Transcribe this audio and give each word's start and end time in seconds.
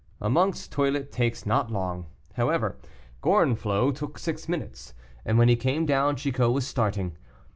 A 0.19 0.31
monk's 0.31 0.67
toilet 0.67 1.11
takes 1.11 1.45
not 1.45 1.69
long; 1.71 2.07
however, 2.33 2.75
Gorenflot 3.21 3.93
took 3.93 4.17
six 4.17 4.49
minutes, 4.49 4.95
and 5.25 5.37
when 5.37 5.47
he 5.47 5.55
came 5.55 5.85
down 5.85 6.15
Chicot 6.15 6.51
was 6.51 6.65
starting. 6.65 7.17